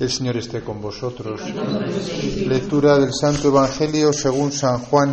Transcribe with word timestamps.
El 0.00 0.10
Señor 0.10 0.38
esté 0.38 0.62
con 0.62 0.80
vosotros. 0.80 1.42
Lectura 2.46 2.98
del 2.98 3.12
Santo 3.12 3.48
Evangelio 3.48 4.14
según 4.14 4.50
San 4.50 4.78
Juan. 4.78 5.12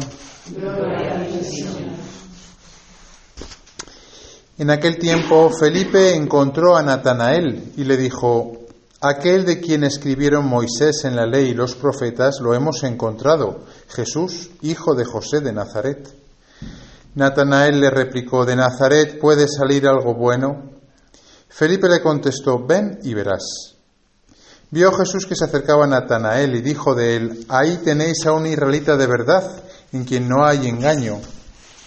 En 4.57 4.69
aquel 4.69 4.97
tiempo 4.97 5.49
Felipe 5.49 6.15
encontró 6.15 6.77
a 6.77 6.83
Natanael 6.83 7.73
y 7.75 7.83
le 7.83 7.97
dijo, 7.97 8.59
aquel 9.01 9.45
de 9.45 9.59
quien 9.59 9.83
escribieron 9.83 10.47
Moisés 10.47 11.03
en 11.03 11.17
la 11.17 11.25
ley 11.25 11.49
y 11.49 11.53
los 11.53 11.75
profetas 11.75 12.39
lo 12.39 12.53
hemos 12.53 12.81
encontrado, 12.83 13.65
Jesús, 13.89 14.51
hijo 14.61 14.95
de 14.95 15.03
José 15.03 15.41
de 15.41 15.51
Nazaret. 15.51 16.07
Natanael 17.13 17.81
le 17.81 17.89
replicó, 17.89 18.45
¿de 18.45 18.55
Nazaret 18.55 19.19
puede 19.19 19.49
salir 19.49 19.85
algo 19.85 20.13
bueno? 20.13 20.71
Felipe 21.49 21.89
le 21.89 22.01
contestó, 22.01 22.65
ven 22.65 22.99
y 23.03 23.13
verás. 23.13 23.76
Vio 24.69 24.91
Jesús 24.91 25.25
que 25.25 25.35
se 25.35 25.45
acercaba 25.45 25.85
a 25.85 25.87
Natanael 25.87 26.55
y 26.55 26.61
dijo 26.61 26.93
de 26.93 27.15
él, 27.15 27.45
ahí 27.47 27.79
tenéis 27.85 28.25
a 28.25 28.33
un 28.33 28.45
israelita 28.47 28.97
de 28.97 29.07
verdad, 29.07 29.63
en 29.93 30.03
quien 30.03 30.27
no 30.27 30.45
hay 30.45 30.67
engaño. 30.67 31.21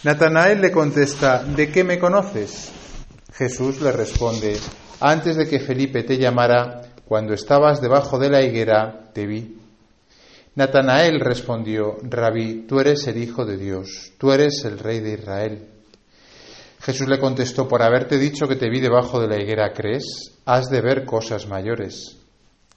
Natanael 0.02 0.62
le 0.62 0.72
contesta, 0.72 1.44
¿de 1.44 1.70
qué 1.70 1.84
me 1.84 1.98
conoces? 1.98 2.70
Jesús 3.34 3.82
le 3.82 3.92
responde, 3.92 4.58
antes 4.98 5.36
de 5.36 5.46
que 5.46 5.60
Felipe 5.60 6.04
te 6.04 6.16
llamara, 6.16 6.80
cuando 7.04 7.34
estabas 7.34 7.82
debajo 7.82 8.18
de 8.18 8.30
la 8.30 8.40
higuera, 8.40 9.10
te 9.12 9.26
vi. 9.26 9.58
Natanael 10.54 11.20
respondió, 11.20 11.98
Rabí, 12.02 12.66
tú 12.66 12.80
eres 12.80 13.06
el 13.08 13.18
Hijo 13.18 13.44
de 13.44 13.58
Dios, 13.58 14.12
tú 14.16 14.32
eres 14.32 14.64
el 14.64 14.78
Rey 14.78 15.00
de 15.00 15.14
Israel. 15.14 15.68
Jesús 16.80 17.08
le 17.08 17.18
contestó, 17.18 17.68
por 17.68 17.82
haberte 17.82 18.16
dicho 18.16 18.48
que 18.48 18.56
te 18.56 18.70
vi 18.70 18.80
debajo 18.80 19.20
de 19.20 19.28
la 19.28 19.38
higuera, 19.38 19.74
¿crees? 19.74 20.32
Has 20.46 20.70
de 20.70 20.80
ver 20.80 21.04
cosas 21.04 21.46
mayores. 21.46 22.19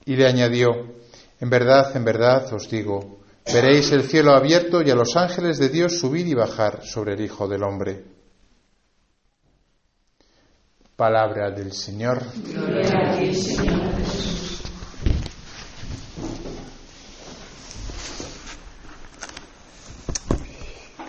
Y 0.06 0.16
le 0.16 0.26
añadió, 0.26 0.94
En 1.40 1.50
verdad, 1.50 1.96
en 1.96 2.04
verdad 2.04 2.52
os 2.52 2.70
digo, 2.70 3.20
veréis 3.52 3.92
el 3.92 4.02
cielo 4.04 4.32
abierto 4.32 4.82
y 4.82 4.90
a 4.90 4.94
los 4.94 5.16
ángeles 5.16 5.58
de 5.58 5.68
Dios 5.68 5.98
subir 5.98 6.26
y 6.26 6.34
bajar 6.34 6.84
sobre 6.84 7.14
el 7.14 7.20
Hijo 7.20 7.48
del 7.48 7.62
Hombre. 7.62 8.04
Palabra 10.96 11.50
del 11.50 11.72
Señor. 11.72 12.22
Gloria 12.44 13.12
a 13.12 13.18
ti, 13.18 13.34
Señor 13.34 13.94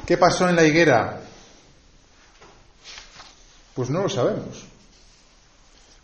¿Qué 0.06 0.18
pasó 0.18 0.48
en 0.48 0.56
la 0.56 0.64
higuera? 0.64 1.20
Pues 3.74 3.90
no 3.90 4.04
lo 4.04 4.10
sabemos. 4.10 4.64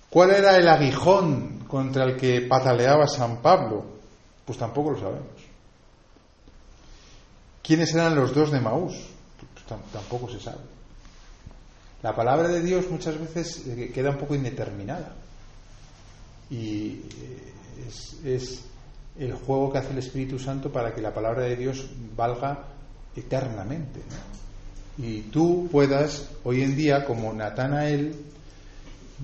¿Cuál 0.10 0.32
era 0.32 0.58
el 0.58 0.68
aguijón 0.68 1.61
contra 1.72 2.04
el 2.04 2.18
que 2.18 2.42
pataleaba 2.42 3.08
San 3.08 3.42
Pablo? 3.42 3.86
Pues 4.46 4.58
tampoco 4.58 4.92
lo 4.92 5.00
sabemos. 5.00 5.42
¿Quiénes 7.64 7.94
eran 7.96 8.14
los 8.14 8.36
dos 8.36 8.52
de 8.52 8.60
Maús? 8.60 8.94
Pues 9.40 9.82
tampoco 9.94 10.30
se 10.30 10.42
sabe. 10.42 10.60
La 12.04 12.14
palabra 12.14 12.50
de 12.50 12.62
Dios 12.62 12.90
muchas 12.92 13.18
veces 13.18 13.66
eh, 13.68 13.92
queda 13.94 14.10
un 14.10 14.18
poco 14.18 14.36
indeterminada. 14.36 15.16
Y 16.50 17.04
eh, 17.18 17.54
es, 18.26 18.66
el 19.18 19.34
juego 19.34 19.72
que 19.72 19.78
hace 19.78 19.92
el 19.92 20.00
Espíritu 20.00 20.40
Santo 20.40 20.72
para 20.72 20.94
que 20.94 21.02
la 21.02 21.14
palabra 21.14 21.44
de 21.44 21.56
Dios 21.56 21.90
valga 22.16 22.66
eternamente. 23.16 24.02
Y 24.98 25.22
tú 25.24 25.70
puedas, 25.72 26.30
hoy 26.44 26.64
en 26.64 26.76
día, 26.76 27.06
como 27.06 27.32
Natanael, 27.32 28.16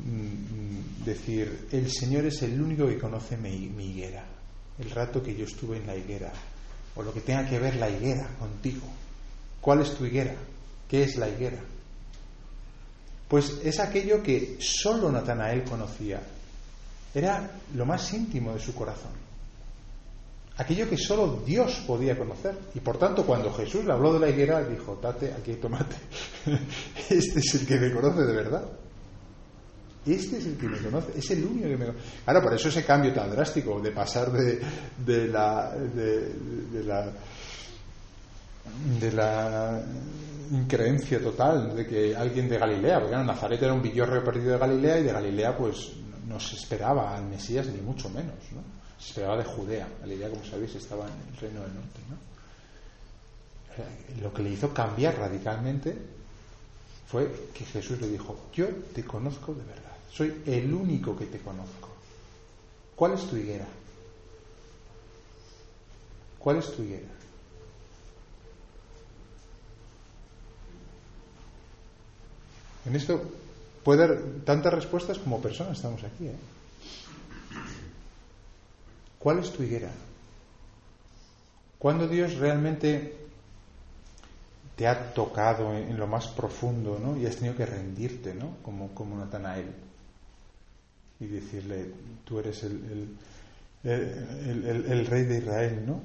Mm, 0.06 0.87
decir, 1.04 1.68
el 1.72 1.92
Señor 1.92 2.26
es 2.26 2.42
el 2.42 2.62
único 2.62 2.88
que 2.88 2.98
conoce 2.98 3.38
mi, 3.38 3.50
higuera, 3.50 4.26
el 4.80 4.90
rato 4.92 5.22
que 5.22 5.36
yo 5.36 5.46
estuve 5.46 5.78
en 5.78 5.88
la 5.88 5.96
higuera, 5.96 6.32
o 6.96 7.04
lo 7.04 7.14
que 7.14 7.22
tenga 7.22 7.48
que 7.48 7.60
ver 7.60 7.76
la 7.76 7.90
higuera 7.90 8.28
contigo. 8.40 8.88
¿Cuál 9.62 9.82
es 9.82 9.96
tu 9.96 10.06
higuera? 10.06 10.36
¿Qué 10.90 11.04
es 11.04 11.16
la 11.18 11.30
higuera? 11.30 11.60
Pues 13.28 13.60
es 13.64 13.80
aquello 13.80 14.24
que 14.24 14.58
solo 14.60 15.12
Natanael 15.12 15.64
conocía. 15.64 16.22
Era 17.14 17.50
lo 17.74 17.86
más 17.86 18.14
íntimo 18.14 18.54
de 18.54 18.60
su 18.60 18.74
corazón. 18.74 19.12
Aquello 20.58 20.90
que 20.90 20.98
solo 20.98 21.42
Dios 21.46 21.84
podía 21.86 22.18
conocer. 22.18 22.58
Y 22.74 22.80
por 22.80 22.98
tanto, 22.98 23.26
cuando 23.26 23.54
Jesús 23.54 23.86
le 23.86 23.94
habló 23.94 24.14
de 24.14 24.20
la 24.20 24.30
higuera, 24.30 24.64
dijo, 24.64 24.98
date, 25.02 25.34
aquí 25.34 25.54
tomate. 25.56 25.96
este 27.10 27.40
es 27.40 27.56
el 27.56 27.68
que 27.68 27.80
me 27.80 27.92
conoce 27.92 28.22
de 28.22 28.34
verdad. 28.34 28.66
Este 30.08 30.38
es 30.38 30.46
el 30.46 30.58
que 30.58 30.68
me 30.68 30.78
conoce, 30.78 31.18
es 31.18 31.32
el 31.32 31.44
único 31.44 31.68
que 31.68 31.78
me 31.78 31.86
conoce. 31.88 32.06
Claro, 32.24 32.42
por 32.42 32.54
eso 32.54 32.70
ese 32.70 32.86
cambio 32.86 33.14
tan 33.14 33.30
drástico 33.30 33.80
de 33.80 33.92
pasar 33.92 34.32
de, 34.32 34.62
de 35.06 35.28
la, 35.28 35.76
de, 35.76 36.84
la 36.84 37.14
de 39.00 39.12
la 39.12 39.84
increencia 40.52 41.22
total 41.22 41.76
de 41.76 41.86
que 41.86 42.16
alguien 42.16 42.48
de 42.48 42.58
Galilea, 42.58 43.02
porque 43.02 43.16
Nazaret 43.18 43.62
era 43.62 43.74
un 43.74 43.82
villorreo 43.82 44.24
perdido 44.24 44.54
de 44.54 44.58
Galilea 44.58 45.00
y 45.00 45.04
de 45.04 45.12
Galilea 45.12 45.58
pues 45.58 45.92
no 46.28 46.40
se 46.40 46.56
esperaba 46.56 47.16
al 47.16 47.26
Mesías 47.26 47.68
ni 47.68 47.82
mucho 47.82 48.10
menos, 48.10 48.36
¿no? 48.54 48.62
Se 49.00 49.10
esperaba 49.10 49.38
de 49.38 49.44
Judea. 49.44 49.88
Galilea, 50.02 50.30
como 50.30 50.44
sabéis, 50.44 50.76
estaba 50.76 51.06
en 51.06 51.34
el 51.34 51.38
reino 51.40 51.62
del 51.62 51.74
norte, 51.74 52.00
¿no? 52.10 52.18
Lo 54.22 54.34
que 54.34 54.42
le 54.42 54.50
hizo 54.50 54.74
cambiar 54.74 55.18
radicalmente 55.18 55.96
fue 57.08 57.32
que 57.54 57.64
Jesús 57.66 58.02
le 58.02 58.08
dijo, 58.08 58.48
yo 58.54 58.68
te 58.94 59.04
conozco 59.04 59.54
de 59.54 59.64
verdad. 59.64 59.87
Soy 60.12 60.42
el 60.46 60.74
único 60.74 61.16
que 61.16 61.26
te 61.26 61.40
conozco. 61.40 61.90
¿Cuál 62.96 63.14
es 63.14 63.28
tu 63.28 63.36
higuera? 63.36 63.68
¿Cuál 66.40 66.58
es 66.58 66.76
tu 66.76 66.82
higuera? 66.82 67.08
En 72.86 72.96
esto 72.96 73.22
puede 73.84 74.06
haber 74.06 74.44
tantas 74.46 74.74
respuestas 74.74 75.20
como 75.20 75.42
personas 75.42 75.78
estamos 75.78 76.04
aquí. 76.04 76.28
¿eh? 76.28 76.36
¿Cuál 79.20 79.40
es 79.40 79.52
tu 79.52 79.62
higuera? 79.64 79.92
¿Cuándo 81.78 82.08
Dios 82.08 82.36
realmente 82.36 83.16
te 84.76 84.88
ha 84.88 85.14
tocado 85.14 85.74
en, 85.74 85.98
lo 85.98 86.08
más 86.08 86.28
profundo 86.28 87.00
¿no? 87.00 87.18
y 87.18 87.26
has 87.26 87.36
tenido 87.36 87.56
que 87.56 87.66
rendirte 87.66 88.34
¿no? 88.34 88.58
como, 88.64 88.96
como 88.96 89.18
Natanael? 89.18 89.87
Y 91.20 91.26
decirle, 91.26 91.92
tú 92.24 92.40
eres 92.40 92.64
el, 92.64 93.18
el, 93.84 95.06
rey 95.06 95.24
de 95.24 95.38
Israel, 95.40 95.84
¿no? 95.86 96.02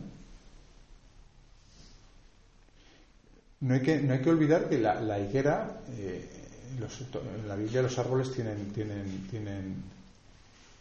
No 3.61 3.75
hay 3.75 3.83
que, 3.83 4.01
no 4.01 4.15
hay 4.15 4.21
que 4.21 4.31
olvidar 4.31 4.69
que 4.69 4.79
la, 4.79 5.01
la 5.01 5.21
higuera, 5.21 5.81
eh, 5.91 6.29
en 6.75 7.49
la 7.49 7.55
Biblia 7.55 7.83
los 7.83 7.99
árboles 7.99 8.33
tienen, 8.33 8.73
tienen, 8.73 9.29
tienen, 9.29 9.83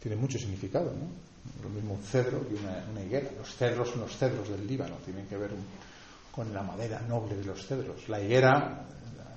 tienen 0.00 0.20
mucho 0.20 0.38
significado, 0.38 0.92
¿no? 0.92 1.06
Lo 1.62 1.68
mismo 1.68 1.94
un 1.94 2.02
cedro 2.02 2.46
que 2.48 2.54
una, 2.54 3.04
higuera. 3.04 3.28
Los 3.36 3.54
cedros 3.54 3.90
son 3.90 4.00
los 4.00 4.16
cedros 4.16 4.48
del 4.48 4.66
Líbano, 4.66 4.96
tienen 5.04 5.26
que 5.26 5.36
ver 5.36 5.50
con 6.30 6.52
la 6.54 6.62
madera 6.62 7.00
noble 7.02 7.36
de 7.36 7.44
los 7.44 7.66
cedros. 7.66 8.08
La 8.08 8.20
higuera, 8.20 8.86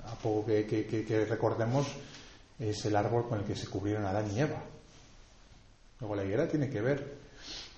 a 0.06 0.16
poco 0.16 0.46
que 0.46 1.26
recordemos, 1.28 1.88
es 2.58 2.86
el 2.86 2.96
árbol 2.96 3.28
con 3.28 3.40
el 3.40 3.46
que 3.46 3.56
se 3.56 3.68
cubrieron 3.68 4.06
Adán 4.06 4.32
y 4.32 4.40
Eva. 4.40 4.64
Luego 6.06 6.22
la 6.22 6.24
higuera 6.24 6.48
tiene 6.48 6.70
que 6.70 6.82
ver 6.82 7.18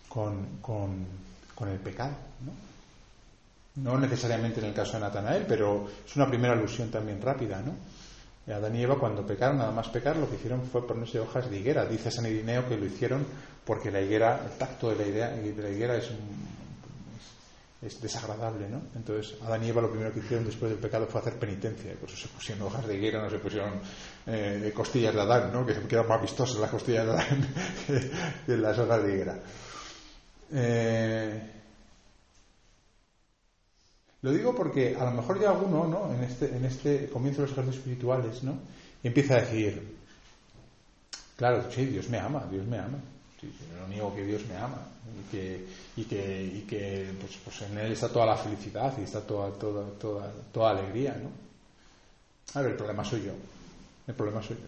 con, 0.09 0.57
con, 0.61 1.69
el 1.69 1.79
pecado, 1.79 2.11
¿no? 2.45 3.89
No 3.89 3.97
necesariamente 3.97 4.59
en 4.59 4.65
el 4.65 4.73
caso 4.73 4.93
de 4.93 4.99
Natanael, 4.99 5.45
pero 5.47 5.88
es 6.05 6.13
una 6.17 6.27
primera 6.27 6.53
alusión 6.53 6.91
también 6.91 7.21
rápida, 7.21 7.61
¿no? 7.61 8.53
Adán 8.53 8.75
y 8.75 8.83
Eva 8.83 8.99
cuando 8.99 9.25
pecaron, 9.25 9.59
nada 9.59 9.71
más 9.71 9.87
pecar, 9.87 10.17
lo 10.17 10.29
que 10.29 10.35
hicieron 10.35 10.61
fue 10.63 10.85
ponerse 10.85 11.21
hojas 11.21 11.49
de 11.49 11.57
higuera. 11.57 11.85
Dice 11.85 12.11
San 12.11 12.25
Irineo 12.25 12.67
que 12.67 12.75
lo 12.75 12.85
hicieron 12.85 13.25
porque 13.66 13.91
la 13.91 14.01
higuera, 14.01 14.41
el 14.43 14.57
tacto 14.57 14.90
de 14.90 14.96
la, 14.97 15.07
idea, 15.07 15.29
de 15.29 15.63
la 15.63 15.69
higuera 15.69 15.96
es, 15.96 16.09
es, 17.82 18.02
desagradable, 18.02 18.70
¿no? 18.70 18.82
Entonces 18.96 19.40
Adán 19.41 19.64
y 19.64 19.70
Eva 19.70 19.82
lo 19.82 19.90
primero 19.90 20.12
que 20.14 20.20
hicieron 20.20 20.46
después 20.46 20.72
del 20.72 20.79
pecado 20.79 21.08
fue 21.08 21.22
hacer 21.22 21.38
penitencia. 21.38 21.94
Por 21.96 22.09
eso 22.09 22.18
se 22.18 22.28
pusieron 22.28 22.68
hojas 22.68 22.88
de 22.88 22.96
higuera, 22.96 23.22
no 23.22 23.29
se 23.29 23.40
pusieron 23.40 23.79
eh, 24.26 24.72
costillas 24.76 25.14
de 25.14 25.22
Adán, 25.22 25.52
¿no? 25.53 25.66
que 25.66 25.74
quedan 25.88 26.08
más 26.08 26.22
vistosas 26.22 26.58
las 26.58 26.72
costillas 26.72 27.06
de 27.06 27.12
Adán 27.12 27.47
que, 28.46 28.58
las 28.58 28.78
hojas 28.79 29.03
de 29.03 29.14
higuera. 29.14 29.40
Eh, 30.52 31.52
lo 34.22 34.32
digo 34.32 34.56
porque 34.56 34.96
a 35.00 35.06
lo 35.06 35.12
mejor 35.12 35.40
ya 35.40 35.52
alguno, 35.52 35.85
¿no? 35.88 36.14
en, 36.14 36.24
este, 36.24 36.56
en 36.56 36.66
este 36.66 37.09
comienzo 37.09 37.41
de 37.41 37.47
los 37.47 37.52
ejercicios 37.52 37.84
espirituales, 37.84 38.44
¿no? 38.44 38.58
empieza 39.03 39.35
a 39.35 39.41
decir, 39.41 39.96
claro, 41.35 41.72
sí, 41.72 41.85
Dios 41.85 42.09
me 42.09 42.18
ama, 42.18 42.46
Dios 42.50 42.66
me 42.66 42.79
ama. 42.79 42.97
Sí, 43.39 43.53
no 43.79 43.87
niego 43.87 44.16
que 44.16 44.25
Dios 44.25 44.45
me 44.47 44.57
ama 44.57 44.79
y 45.05 45.31
que, 45.31 45.67
y 45.95 46.03
que, 46.05 46.43
y 46.43 46.61
que 46.61 47.13
pues, 47.19 47.37
pues, 47.43 47.61
en 47.61 47.78
Él 47.78 47.91
está 47.91 48.09
toda 48.09 48.25
la 48.25 48.35
felicidad 48.35 48.93
y 48.97 49.03
está 49.03 49.22
toda, 49.22 49.51
toda, 49.51 49.85
toda, 49.99 50.31
toda 50.51 50.72
alegría. 50.72 51.16
¿no? 51.22 51.29
A 52.55 52.61
ver, 52.61 52.72
el 52.72 52.78
problema 52.78 53.03
soy 53.05 53.23
yo. 53.23 53.34
El 54.07 54.16
problema 54.16 54.41
soy 54.41 54.55
yo. 54.57 54.63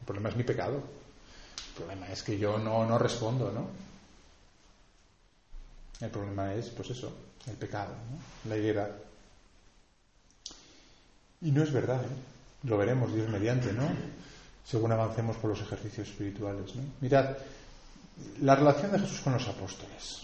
El 0.00 0.06
problema 0.06 0.28
es 0.28 0.36
mi 0.36 0.44
pecado. 0.44 0.76
El 0.76 1.74
problema 1.74 2.12
es 2.12 2.22
que 2.22 2.38
yo 2.38 2.58
no, 2.58 2.84
no 2.86 2.98
respondo, 2.98 3.52
¿no? 3.52 3.68
El 6.00 6.10
problema 6.10 6.54
es, 6.54 6.68
pues 6.70 6.90
eso, 6.90 7.12
el 7.46 7.56
pecado, 7.56 7.94
la 8.48 8.56
higuera. 8.56 8.96
Y 11.40 11.50
no 11.50 11.62
es 11.62 11.72
verdad, 11.72 12.02
¿eh? 12.04 12.08
lo 12.64 12.76
veremos 12.78 13.14
Dios 13.14 13.28
mediante, 13.28 13.72
¿no? 13.72 13.88
Según 14.64 14.92
avancemos 14.92 15.36
por 15.36 15.50
los 15.50 15.60
ejercicios 15.60 16.08
espirituales. 16.08 16.74
¿no? 16.74 16.82
Mirad, 17.00 17.36
la 18.40 18.54
relación 18.54 18.92
de 18.92 19.00
Jesús 19.00 19.20
con 19.20 19.32
los 19.34 19.48
apóstoles. 19.48 20.22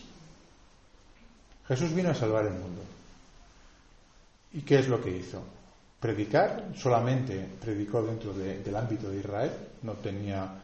Jesús 1.66 1.94
vino 1.94 2.10
a 2.10 2.14
salvar 2.14 2.46
el 2.46 2.52
mundo. 2.52 2.82
¿Y 4.52 4.62
qué 4.62 4.78
es 4.78 4.88
lo 4.88 5.00
que 5.00 5.16
hizo? 5.16 5.42
Predicar, 5.98 6.70
solamente 6.76 7.48
predicó 7.60 8.02
dentro 8.02 8.34
del 8.34 8.76
ámbito 8.76 9.10
de 9.10 9.18
Israel, 9.18 9.50
no 9.82 9.94
tenía 9.94 10.60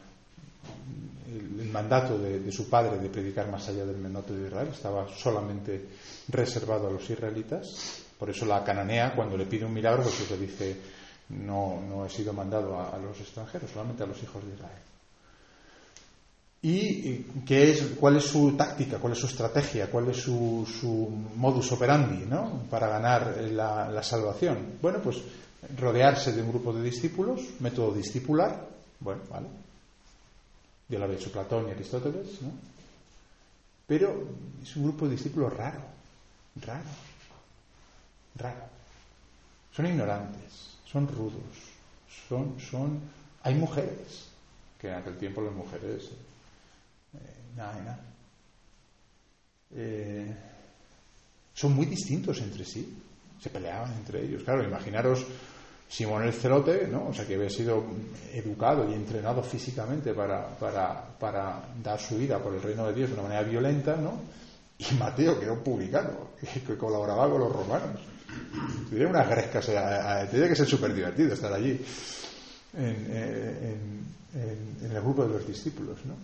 el, 1.28 1.68
mandato 1.70 2.18
de, 2.18 2.52
su 2.52 2.68
padre 2.68 2.98
de 2.98 3.08
predicar 3.08 3.50
más 3.50 3.66
allá 3.68 3.86
del 3.86 3.96
mandato 3.96 4.34
de 4.34 4.46
Israel, 4.46 4.68
estaba 4.68 5.08
solamente 5.08 5.86
reservado 6.28 6.88
a 6.88 6.90
los 6.90 7.08
israelitas. 7.08 8.04
Por 8.18 8.28
eso 8.28 8.44
la 8.44 8.62
cananea, 8.62 9.14
cuando 9.14 9.36
le 9.36 9.46
pide 9.46 9.64
un 9.64 9.72
milagro, 9.72 10.02
pues 10.02 10.30
le 10.30 10.36
dice, 10.36 10.76
no, 11.30 11.80
no 11.80 12.04
he 12.04 12.10
sido 12.10 12.34
mandado 12.34 12.78
a 12.78 12.98
los 12.98 13.18
extranjeros, 13.18 13.70
solamente 13.70 14.02
a 14.02 14.06
los 14.06 14.22
hijos 14.22 14.44
de 14.44 14.52
Israel 14.52 14.89
y 16.62 17.22
qué 17.46 17.70
es, 17.70 17.82
cuál 17.98 18.16
es 18.16 18.24
su 18.24 18.52
táctica, 18.52 18.98
cuál 18.98 19.14
es 19.14 19.18
su 19.18 19.26
estrategia, 19.26 19.90
cuál 19.90 20.10
es 20.10 20.18
su, 20.18 20.68
su 20.68 21.08
modus 21.36 21.72
operandi 21.72 22.26
¿no? 22.26 22.64
para 22.68 22.88
ganar 22.88 23.38
la, 23.50 24.02
salvación. 24.02 24.74
Bueno, 24.82 24.98
pues 25.02 25.22
rodearse 25.78 26.32
de 26.32 26.42
un 26.42 26.50
grupo 26.50 26.72
de 26.72 26.82
discípulos, 26.82 27.40
método 27.60 27.92
discipular, 27.94 28.68
bueno, 29.00 29.22
vale. 29.30 29.46
Ya 30.88 30.98
lo 30.98 31.04
había 31.04 31.16
hecho 31.16 31.32
Platón 31.32 31.68
y 31.68 31.70
Aristóteles, 31.70 32.42
¿no? 32.42 32.50
Pero 33.86 34.28
es 34.62 34.76
un 34.76 34.84
grupo 34.84 35.06
de 35.06 35.12
discípulos 35.12 35.52
raro, 35.56 35.80
raro, 36.56 36.90
raro. 38.36 38.64
Son 39.74 39.86
ignorantes, 39.86 40.76
son 40.84 41.08
rudos, 41.08 41.42
son, 42.28 42.60
son, 42.60 43.00
hay 43.42 43.54
mujeres, 43.54 44.28
que 44.80 44.88
en 44.88 44.94
aquel 44.94 45.16
tiempo 45.16 45.40
las 45.40 45.54
mujeres 45.54 46.10
nada, 47.56 48.00
eh, 49.76 50.34
son 51.54 51.74
muy 51.74 51.86
distintos 51.86 52.40
entre 52.40 52.64
sí. 52.64 52.96
Se 53.40 53.50
peleaban 53.50 53.92
entre 53.94 54.24
ellos. 54.24 54.42
Claro, 54.42 54.62
imaginaros 54.62 55.26
Simón 55.88 56.24
el 56.24 56.32
Celote, 56.32 56.86
¿no? 56.88 57.08
O 57.08 57.14
sea, 57.14 57.26
que 57.26 57.34
había 57.34 57.50
sido 57.50 57.84
educado 58.32 58.88
y 58.88 58.94
entrenado 58.94 59.42
físicamente 59.42 60.12
para, 60.14 60.46
para, 60.58 61.64
dar 61.82 61.98
su 61.98 62.16
vida 62.16 62.38
por 62.38 62.54
el 62.54 62.62
reino 62.62 62.86
de 62.86 62.94
Dios 62.94 63.08
de 63.10 63.14
una 63.14 63.24
manera 63.24 63.42
violenta, 63.42 63.96
¿no? 63.96 64.20
Y 64.78 64.94
Mateo, 64.94 65.38
que 65.38 65.44
era 65.44 65.52
un 65.52 65.62
publicano, 65.62 66.30
que 66.66 66.76
colaboraba 66.76 67.28
con 67.30 67.40
los 67.40 67.52
romanos. 67.52 68.00
Tenía 68.88 69.08
unas 69.08 69.28
grescas, 69.28 69.66
tenía 70.30 70.48
que 70.48 70.56
ser 70.56 70.66
súper 70.66 70.94
divertido 70.94 71.34
estar 71.34 71.52
allí 71.52 71.84
en, 72.74 74.04
en 74.32 74.90
el 74.90 75.02
grupo 75.02 75.26
de 75.26 75.34
los 75.34 75.46
discípulos, 75.46 75.98
¿no? 76.04 76.14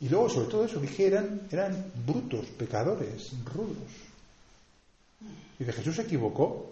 Y 0.00 0.08
luego, 0.08 0.28
sobre 0.28 0.48
todo 0.48 0.64
eso, 0.64 0.78
dije, 0.78 1.06
eran, 1.06 1.48
eran 1.50 1.92
brutos, 2.06 2.46
pecadores, 2.46 3.32
rudos. 3.44 4.08
Y 5.58 5.64
de 5.64 5.72
Jesús 5.72 5.96
se 5.96 6.02
equivocó. 6.02 6.70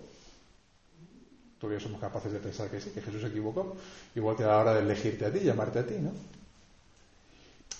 Todavía 1.59 1.81
somos 1.81 2.01
capaces 2.01 2.33
de 2.33 2.39
pensar 2.39 2.71
que 2.71 2.81
sí, 2.81 2.91
que 2.91 3.03
Jesús 3.03 3.21
se 3.21 3.29
equivocó. 3.29 3.77
Igual 4.15 4.37
que 4.37 4.45
a 4.45 4.49
la 4.49 4.59
hora 4.59 4.75
de 4.75 4.81
elegirte 4.81 5.27
a 5.27 5.33
ti, 5.33 5.41
llamarte 5.41 5.81
a 5.81 5.87
ti, 5.87 5.95
¿no? 5.95 6.13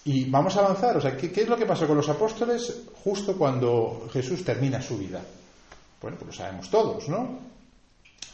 Y 0.07 0.29
vamos 0.31 0.57
a 0.57 0.61
avanzar. 0.61 0.97
O 0.97 1.01
sea, 1.01 1.17
¿qué, 1.17 1.33
es 1.35 1.49
lo 1.49 1.57
que 1.57 1.67
pasó 1.67 1.87
con 1.87 1.97
los 1.97 2.09
apóstoles 2.09 2.83
justo 3.05 3.37
cuando 3.37 4.09
Jesús 4.13 4.45
termina 4.45 4.83
su 4.83 4.99
vida? 4.99 5.21
Bueno, 6.01 6.17
pues 6.17 6.29
lo 6.29 6.33
sabemos 6.33 6.71
todos, 6.71 7.09
¿no? 7.09 7.39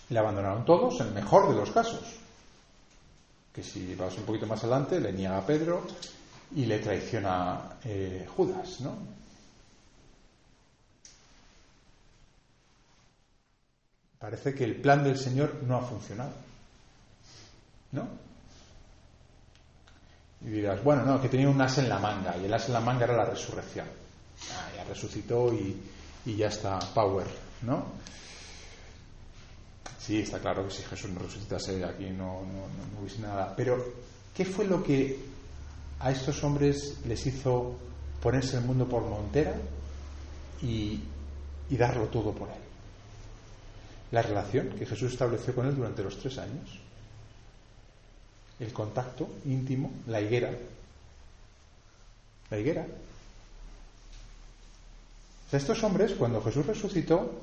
Le 0.09 0.19
abandonaron 0.19 0.65
todos, 0.65 1.01
en 1.01 1.09
el 1.09 1.15
mejor 1.15 1.49
de 1.49 1.57
los 1.57 1.71
casos. 1.71 2.19
Que 3.53 3.63
si 3.63 3.95
vas 3.95 4.17
un 4.17 4.25
poquito 4.25 4.47
más 4.47 4.63
adelante, 4.65 5.01
le 5.01 5.13
niega 5.13 5.39
a 5.39 5.47
Pedro, 5.47 5.83
y 6.55 6.67
le 6.67 6.79
traiciona 6.79 7.79
eh, 7.85 8.27
Judas, 8.37 8.81
¿no? 8.81 8.97
Parece 14.19 14.55
que 14.55 14.65
el 14.65 14.77
plan 14.77 15.03
del 15.03 15.19
Señor 15.19 15.63
no 15.65 15.77
ha 15.77 15.83
funcionado. 15.83 16.33
¿No? 17.93 18.09
Y 20.43 20.51
dirás, 20.51 20.83
bueno, 20.83 21.05
no, 21.05 21.21
que 21.21 21.29
tenía 21.29 21.49
un 21.49 21.61
as 21.61 21.79
en 21.79 21.89
la 21.89 21.99
manga, 21.99 22.37
y 22.37 22.45
el 22.45 22.55
as 22.55 22.67
en 22.67 22.75
la 22.75 22.81
manga 22.81 23.05
era 23.05 23.17
la 23.17 23.25
resurrección. 23.25 23.87
Ah, 24.53 24.71
ya 24.77 24.85
resucitó 24.85 25.53
y, 25.53 26.37
ya 26.37 26.49
está, 26.49 26.79
power, 26.79 27.27
¿no? 27.63 27.85
Sí, 29.99 30.21
está 30.21 30.39
claro 30.41 30.65
que 30.67 30.75
si 30.75 30.83
Jesús 30.83 31.11
no 31.11 31.21
resucitase 31.21 31.85
aquí 31.85 32.11
no, 32.11 32.43
no, 32.43 32.67
no 32.93 33.01
hubiese 33.01 33.21
nada. 33.21 33.55
Pero, 33.57 33.93
¿qué 34.35 34.45
fue 34.45 34.65
lo 34.65 34.83
que 34.83 35.32
a 36.03 36.11
estos 36.11 36.43
hombres 36.43 36.99
les 37.07 37.25
hizo 37.27 37.77
ponerse 38.21 38.57
el 38.57 38.65
mundo 38.65 38.89
por 38.89 39.03
montera 39.05 39.55
y, 40.61 41.01
darlo 41.71 42.07
todo 42.09 42.33
por 42.33 42.49
él. 42.49 42.61
La 44.11 44.21
relación 44.21 44.71
que 44.71 44.85
Jesús 44.85 45.13
estableció 45.13 45.55
con 45.55 45.67
él 45.67 45.75
durante 45.75 46.03
los 46.03 46.19
tres 46.19 46.37
años, 46.39 46.79
el 48.61 48.73
contacto 48.73 49.29
íntimo, 49.47 49.91
la 50.07 50.21
higuera, 50.21 50.53
la 52.51 52.59
higuera. 52.59 52.87
O 55.51 55.57
estos 55.57 55.83
hombres, 55.83 56.13
cuando 56.13 56.43
Jesús 56.43 56.67
resucitó, 56.67 57.41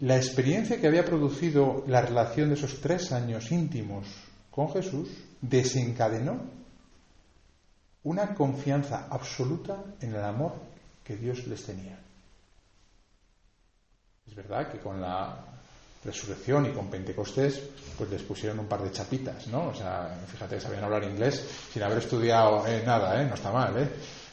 la 0.00 0.16
experiencia 0.16 0.80
que 0.80 0.88
había 0.88 1.04
producido 1.04 1.84
la 1.86 2.00
relación 2.00 2.48
de 2.48 2.54
esos 2.54 2.80
tres 2.80 3.12
años 3.12 3.52
íntimos 3.52 4.06
con 4.50 4.72
Jesús 4.72 5.08
desencadenó 5.40 6.59
una 8.04 8.34
confianza 8.34 9.06
absoluta 9.10 9.76
en 10.00 10.14
el 10.14 10.24
amor 10.24 10.52
que 11.04 11.16
Dios 11.16 11.46
les 11.46 11.64
tenía. 11.64 11.98
Es 14.26 14.34
verdad 14.34 14.70
que 14.70 14.78
con 14.78 15.00
la 15.00 15.36
resurrección 16.04 16.66
y 16.66 16.72
con 16.72 16.88
Pentecostés, 16.88 17.60
pues 17.98 18.08
les 18.10 18.22
pusieron 18.22 18.60
un 18.60 18.66
par 18.66 18.82
de 18.82 18.90
chapitas, 18.90 19.46
¿no? 19.48 19.68
O 19.68 19.74
sea, 19.74 20.16
fíjate, 20.26 20.60
sabían 20.60 20.84
hablar 20.84 21.04
inglés 21.04 21.44
sin 21.72 21.82
haber 21.82 21.98
estudiado 21.98 22.66
eh, 22.66 22.82
nada, 22.86 23.20
¿eh? 23.20 23.26
No 23.26 23.34
está 23.34 23.50
mal, 23.50 23.76
¿eh? 23.76 23.82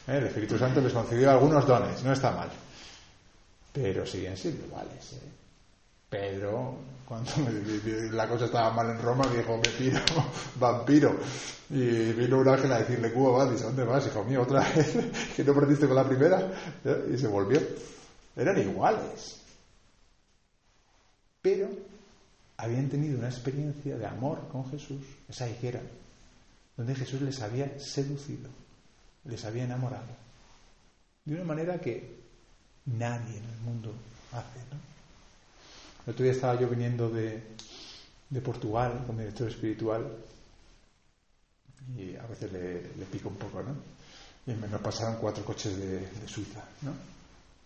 ¿eh? 0.08 0.18
El 0.18 0.28
Espíritu 0.28 0.58
Santo 0.58 0.80
les 0.80 0.94
concedió 0.94 1.30
algunos 1.30 1.68
dones, 1.68 2.04
no 2.04 2.14
está 2.14 2.32
mal. 2.32 2.50
Pero 3.74 4.06
siguen 4.06 4.38
siendo 4.38 4.66
iguales, 4.66 5.14
¿eh? 5.14 5.32
Pedro, 6.10 6.78
cuando 7.08 7.32
la 8.12 8.28
cosa 8.28 8.46
estaba 8.46 8.70
mal 8.72 8.90
en 8.90 9.02
Roma, 9.02 9.26
dijo, 9.28 9.56
me 9.56 9.70
piro, 9.70 10.00
vampiro. 10.60 11.18
Y 11.70 12.12
vino 12.12 12.40
un 12.40 12.50
ángel 12.50 12.72
a 12.74 12.80
decirle, 12.80 13.14
Cuba, 13.14 13.46
vas, 13.46 13.62
¿dónde 13.62 13.86
vas, 13.86 14.08
hijo 14.08 14.26
mío? 14.26 14.42
Otra 14.42 14.60
vez, 14.60 14.98
que 15.36 15.44
no 15.44 15.54
perdiste 15.54 15.88
con 15.88 15.96
la 15.96 16.04
primera. 16.04 16.52
Y 17.10 17.18
se 17.18 17.28
volvió. 17.28 17.62
Eran 18.36 18.60
iguales. 18.60 19.42
Pero 21.42 21.70
habían 22.58 22.90
tenido 22.90 23.18
una 23.18 23.30
experiencia 23.30 23.98
de 23.98 24.06
amor 24.06 24.50
con 24.52 24.70
Jesús, 24.70 25.02
esa 25.30 25.48
higuera, 25.48 25.82
donde 26.76 26.94
Jesús 26.94 27.22
les 27.22 27.42
había 27.42 27.80
seducido, 27.80 28.50
les 29.24 29.46
había 29.46 29.64
enamorado. 29.64 30.08
De 31.24 31.36
una 31.36 31.46
manera 31.46 31.80
que 31.80 32.18
nadie 32.86 33.38
en 33.38 33.46
el 33.46 33.60
mundo 33.64 33.94
hace, 34.34 34.60
¿no? 34.72 34.97
El 36.08 36.14
otro 36.14 36.24
día 36.24 36.32
estaba 36.32 36.58
yo 36.58 36.70
viniendo 36.70 37.10
de, 37.10 37.44
Portugal 38.42 39.04
con 39.06 39.18
mi 39.18 39.24
director 39.24 39.50
espiritual 39.50 40.08
y 41.98 42.16
a 42.16 42.26
veces 42.28 42.50
le, 42.54 43.06
pico 43.12 43.28
un 43.28 43.36
poco, 43.36 43.62
¿no? 43.62 43.76
Y 44.46 44.56
me 44.56 44.70
nos 44.70 44.80
pasaron 44.80 45.18
cuatro 45.18 45.44
coches 45.44 45.76
de, 45.78 46.08
Suiza, 46.26 46.64
¿no? 46.84 46.94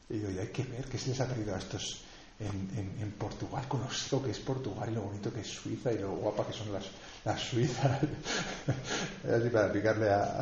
Y 0.10 0.17
digo, 0.17 0.31
y 0.31 0.39
hay 0.39 0.48
que 0.48 0.63
ver 0.63 0.86
qué 0.86 0.98
se 0.98 1.10
les 1.10 1.21
ha 1.21 1.27
traído 1.27 1.53
a 1.53 1.60
estos 1.60 2.03
en, 2.39 3.12
Portugal, 3.12 3.67
conozco 3.67 4.15
lo 4.15 4.24
que 4.24 4.31
es 4.31 4.39
Portugal 4.39 4.89
y 4.89 4.95
lo 4.95 5.03
bonito 5.03 5.31
que 5.31 5.41
es 5.41 5.48
Suiza 5.48 5.93
y 5.93 6.00
lo 6.00 6.10
guapa 6.15 6.48
que 6.48 6.53
son 6.53 6.74
las, 6.74 6.86
las 7.24 7.39
suizas. 7.39 8.00
Así 9.24 9.50
para 9.51 9.71
picarle 9.71 10.10
a, 10.10 10.41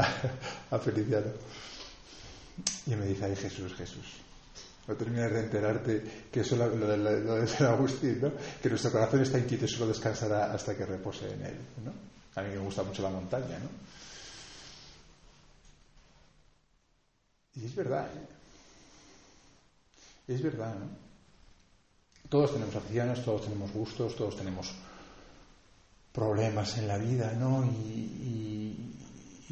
a 0.72 0.80
Feliciano. 0.80 1.34
Y 2.86 2.96
me 2.96 3.08
dice, 3.08 3.26
ay 3.26 3.36
Jesús, 3.36 3.74
Jesús, 3.74 4.06
no 4.88 4.96
terminas 4.96 5.32
de 5.32 5.40
enterarte 5.40 6.28
que 6.32 6.40
eso 6.42 6.56
lo, 6.56 6.70
de 6.70 7.48
San 7.48 7.68
Agustín, 7.68 8.20
¿no? 8.22 8.32
que 8.62 8.70
nuestro 8.70 8.92
corazón 8.92 9.22
está 9.22 9.38
inquieto 9.38 9.66
y 9.66 9.68
solo 9.68 9.88
descansará 9.88 10.52
hasta 10.52 10.76
que 10.76 10.86
repose 10.86 11.32
en 11.32 11.46
él. 11.46 11.58
¿no? 11.84 11.94
A 12.36 12.42
mí 12.44 12.50
me 12.50 12.60
gusta 12.60 12.84
mucho 12.84 13.02
la 13.04 13.10
montaña. 13.10 13.60
¿no? 13.60 13.70
Y 17.56 17.66
es 17.66 17.76
verdad. 17.76 18.08
¿eh? 18.16 18.28
Es 20.34 20.42
verdad. 20.42 20.76
¿no? 20.76 20.88
Todos 22.30 22.54
tenemos 22.54 22.76
aficiones, 22.76 23.24
todos 23.24 23.44
tenemos 23.44 23.72
gustos, 23.74 24.16
todos 24.16 24.38
tenemos 24.38 24.74
problemas 26.12 26.78
en 26.78 26.88
la 26.88 26.98
vida, 26.98 27.34
¿no? 27.34 27.66
Y 27.66 28.96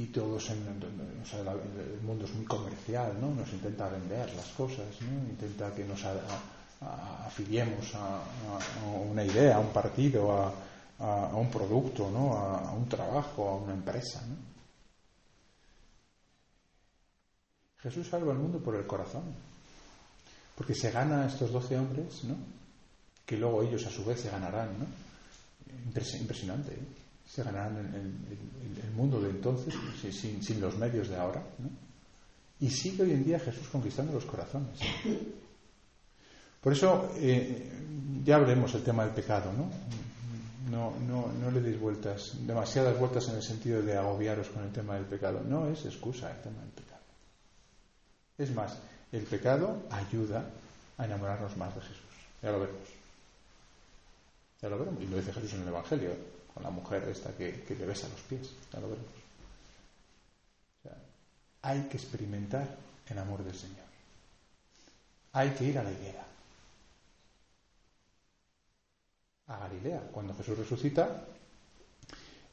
todos 0.06 0.52
en, 0.52 0.58
el 0.60 2.02
mundo 2.02 2.26
es 2.26 2.34
muy 2.36 2.46
comercial, 2.46 3.20
¿no? 3.20 3.34
Nos 3.34 3.52
intenta 3.52 3.90
vender 3.90 4.32
las 4.36 4.48
cosas, 4.50 4.86
¿no? 5.02 5.28
Intenta 5.28 5.74
que 5.74 5.84
nos 5.84 6.06
afiliemos 7.26 7.96
a, 7.96 8.22
una 9.10 9.26
idea, 9.26 9.56
a 9.56 9.60
un 9.60 9.74
partido, 9.74 10.32
a, 11.00 11.36
un 11.36 11.50
producto, 11.50 12.12
¿no? 12.12 12.34
A, 12.34 12.72
un 12.74 12.88
trabajo, 12.88 13.50
a 13.50 13.56
una 13.56 13.74
empresa, 13.74 14.22
¿no? 14.28 14.36
Jesús 17.80 18.08
salva 18.08 18.34
al 18.34 18.40
mundo 18.40 18.60
por 18.60 18.76
el 18.76 18.86
corazón, 18.86 19.24
porque 20.56 20.76
se 20.76 20.92
gana 20.92 21.24
a 21.24 21.28
estos 21.28 21.52
doce 21.52 21.78
hombres, 21.78 22.24
¿no? 22.24 22.36
Que 23.26 23.38
luego 23.38 23.64
ellos 23.64 23.84
a 23.88 23.90
su 23.90 24.06
vez 24.06 24.22
se 24.22 24.30
ganarán, 24.30 24.78
¿no? 24.78 24.86
Impresionante, 25.86 26.74
¿eh? 26.74 27.07
Se 27.28 27.44
ganarán 27.44 27.78
el, 27.78 28.84
el, 28.84 28.92
mundo 28.92 29.20
de 29.20 29.30
entonces 29.30 29.74
sin, 30.12 30.62
los 30.62 30.78
medios 30.78 31.10
de 31.10 31.18
ahora. 31.18 31.44
¿no? 31.60 31.70
Y 32.60 32.70
sigue 32.70 33.04
hoy 33.04 33.12
en 33.12 33.24
día 33.24 33.40
Jesús 33.40 33.68
conquistando 33.68 34.14
los 34.14 34.26
corazones. 34.26 34.80
Por 36.62 36.74
eso 36.74 37.12
eh, 37.18 37.70
ya 38.24 38.38
hablemos 38.38 38.74
el 38.74 38.84
tema 38.84 39.04
del 39.04 39.14
pecado, 39.14 39.52
¿no? 39.54 39.70
No, 40.72 40.94
no, 41.08 41.32
no 41.32 41.52
le 41.52 41.62
deis 41.62 41.80
vueltas, 41.80 42.36
demasiadas 42.46 42.98
vueltas 43.00 43.30
en 43.30 43.36
el 43.36 43.44
sentido 43.44 43.82
de 43.82 43.96
agobiaros 43.96 44.50
con 44.50 44.64
el 44.64 44.72
tema 44.72 44.96
del 44.96 45.06
pecado. 45.06 45.42
No 45.46 45.68
es 45.68 45.86
excusa 45.86 46.32
el 46.32 46.42
tema 46.42 46.60
del 46.62 46.72
pecado. 46.72 47.04
Es 48.38 48.54
más, 48.54 48.78
el 49.12 49.24
pecado 49.24 49.84
ayuda 49.92 50.50
a 50.98 51.06
enamorarnos 51.06 51.56
más 51.56 51.74
de 51.76 51.82
Jesús. 51.82 52.04
Ya 52.42 52.52
lo 52.52 52.60
veremos. 52.60 52.90
Ya 54.62 54.70
lo 54.70 54.80
veremos. 54.80 55.04
Y 55.04 55.08
lo 55.08 55.18
dice 55.18 55.32
Jesús 55.32 55.54
en 55.54 55.62
el 55.62 55.68
Evangelio 55.70 56.37
con 56.58 56.64
la 56.64 56.72
mujer 56.72 57.08
esta 57.08 57.32
que, 57.34 57.62
que 57.62 57.76
le 57.76 57.86
besa 57.86 58.10
los 58.10 58.22
pies. 58.22 58.52
Ya 58.74 58.80
lo 58.80 58.90
veremos. 58.90 59.12
hay 61.62 61.82
que 61.84 61.98
experimentar 61.98 62.68
el 63.08 63.20
amor 63.20 63.44
del 63.44 63.54
Señor. 63.54 63.86
Hay 65.34 65.52
que 65.52 65.66
ir 65.66 65.78
a 65.78 65.84
la 65.84 65.92
higuera. 65.92 66.26
A 69.48 69.58
Galilea. 69.60 70.02
Cuando 70.12 70.34
Jesús 70.34 70.58
resucita, 70.58 71.26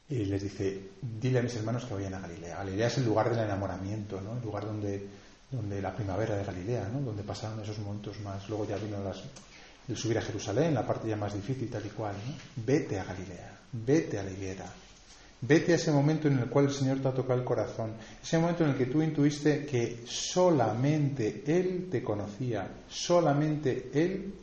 y 0.09 0.25
les 0.25 0.43
dice, 0.43 0.91
dile 1.01 1.39
a 1.39 1.41
mis 1.41 1.55
hermanos 1.55 1.85
que 1.85 1.95
vayan 1.95 2.13
a 2.13 2.19
Galilea. 2.19 2.57
Galilea 2.57 2.87
es 2.87 2.97
el 2.99 3.05
lugar 3.05 3.31
del 3.31 3.43
enamoramiento, 3.43 4.21
¿no? 4.21 4.37
el 4.37 4.43
lugar 4.43 4.65
donde, 4.65 5.03
donde 5.49 5.81
la 5.81 5.95
primavera 5.95 6.35
de 6.35 6.43
Galilea, 6.43 6.89
¿no? 6.89 7.01
donde 7.01 7.23
pasaron 7.23 7.59
esos 7.61 7.79
momentos 7.79 8.19
más. 8.19 8.47
Luego 8.49 8.65
ya 8.65 8.77
vino 8.77 9.03
las, 9.03 9.23
el 9.87 9.97
subir 9.97 10.17
a 10.17 10.21
Jerusalén, 10.21 10.73
la 10.73 10.85
parte 10.85 11.07
ya 11.07 11.15
más 11.15 11.33
difícil, 11.33 11.69
tal 11.69 11.85
y 11.85 11.89
cual. 11.89 12.15
¿no? 12.15 12.63
Vete 12.65 12.99
a 12.99 13.03
Galilea. 13.03 13.59
Vete 13.71 14.19
a 14.19 14.23
la 14.23 14.31
higuera. 14.31 14.65
Vete 15.41 15.73
a 15.73 15.75
ese 15.75 15.91
momento 15.91 16.27
en 16.27 16.39
el 16.39 16.49
cual 16.49 16.65
el 16.65 16.73
Señor 16.73 16.99
te 16.99 17.07
ha 17.07 17.13
tocado 17.13 17.39
el 17.39 17.45
corazón. 17.45 17.93
Ese 18.23 18.37
momento 18.37 18.63
en 18.63 18.71
el 18.71 18.77
que 18.77 18.87
tú 18.87 19.01
intuiste 19.01 19.65
que 19.65 20.03
solamente 20.07 21.43
Él 21.45 21.87
te 21.91 22.01
conocía, 22.01 22.67
solamente 22.89 23.91
Él 23.93 24.33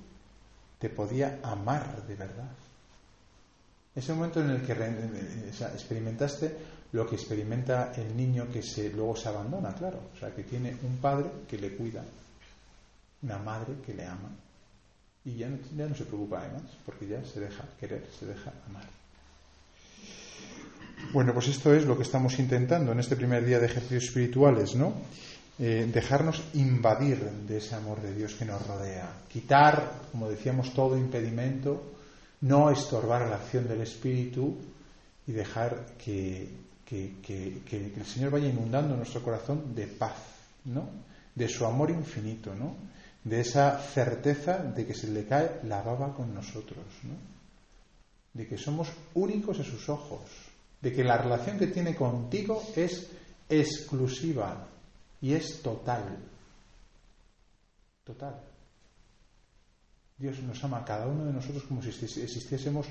te 0.79 0.91
podía 0.91 1.41
amar 1.43 2.07
de 2.07 2.15
verdad. 2.15 2.51
Ese 3.95 4.15
momento 4.15 4.41
en 4.41 4.51
el 4.51 4.63
que 4.63 4.73
experimentaste 4.73 6.57
lo 6.93 7.07
que 7.07 7.17
experimenta 7.17 7.93
el 7.97 8.17
niño 8.17 8.49
que 8.53 8.63
luego 8.95 9.17
se 9.17 9.29
abandona, 9.29 9.75
claro. 9.75 9.99
O 10.15 10.19
sea, 10.19 10.35
que 10.35 10.45
tiene 10.45 10.77
un 10.83 10.99
padre 10.99 11.31
que 11.49 11.59
le 11.59 11.75
cuida, 11.75 12.05
una 13.23 13.39
madre 13.39 13.77
que 13.85 13.95
le 13.95 14.05
ama. 14.05 14.31
Y 15.25 15.37
ya 15.37 15.49
no, 15.49 15.59
ya 15.77 15.87
no 15.87 15.95
se 15.95 16.05
preocupa 16.05 16.41
además, 16.41 16.63
porque 16.85 17.07
ya 17.07 17.25
se 17.25 17.41
deja 17.41 17.65
querer, 17.79 18.07
se 18.19 18.27
deja 18.27 18.53
amar. 18.69 18.85
Bueno, 21.13 21.35
pues 21.35 21.49
esto 21.49 21.75
es 21.75 21.85
lo 21.85 21.97
que 21.97 22.05
estamos 22.05 22.39
intentando 22.39 22.93
en 22.93 23.01
este 23.01 23.17
primer 23.17 23.45
día 23.45 23.59
de 23.59 23.67
ejercicios 23.67 24.05
espirituales, 24.05 24.75
¿no? 24.75 24.95
Eh, 25.59 25.89
dejarnos 25.93 26.43
invadir 26.55 27.19
de 27.47 27.59
ese 27.59 27.75
amor 27.75 28.01
de 28.01 28.15
Dios 28.15 28.35
que 28.35 28.47
nos 28.47 28.67
rodea, 28.67 29.13
quitar, 29.31 30.01
como 30.11 30.31
decíamos, 30.31 30.73
todo 30.73 30.97
impedimento, 30.97 31.93
no 32.41 32.71
estorbar 32.71 33.29
la 33.29 33.37
acción 33.37 33.69
del 33.69 33.83
Espíritu 33.83 34.57
y 35.27 35.33
dejar 35.33 35.87
que, 36.03 36.49
el 36.91 38.07
Señor 38.07 38.31
vaya 38.31 38.49
inundando 38.49 38.97
nuestro 38.97 39.23
corazón 39.23 39.75
de 39.75 39.87
paz, 39.87 40.17
¿no? 40.65 40.89
De 41.35 41.49
su 41.49 41.67
amor 41.67 41.91
infinito, 41.91 42.55
¿no? 42.55 42.75
De 43.25 43.41
esa 43.41 43.79
certeza 43.79 44.59
de 44.59 44.87
que 44.87 44.95
se 44.95 45.09
le 45.09 45.25
cae 45.27 45.61
la 45.65 45.83
baba 45.83 46.15
con 46.15 46.35
nosotros, 46.35 46.85
¿no? 47.05 47.15
De 48.33 48.49
que 48.49 48.59
somos 48.59 48.89
únicos 49.15 49.61
a 49.61 49.65
sus 49.65 49.89
ojos, 49.89 50.23
de 50.81 50.93
que 50.93 51.05
la 51.05 51.19
relación 51.19 51.59
que 51.59 51.69
tiene 51.69 51.95
contigo 51.95 52.63
es 52.75 53.09
exclusiva 53.49 54.67
y 55.21 55.35
es 55.35 55.63
total. 55.63 56.19
Total. 58.05 58.41
Dios 60.19 60.41
nos 60.41 60.63
ama 60.65 60.79
a 60.79 60.85
cada 60.85 61.07
uno 61.07 61.25
de 61.25 61.33
nosotros 61.33 61.63
como 61.65 61.83
si 61.83 61.91
existiésemos 61.91 62.87